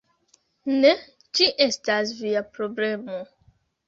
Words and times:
Ne, 0.75 0.93
ĝi 1.39 1.47
estas 1.65 2.13
via 2.21 2.43
problemo 2.57 3.19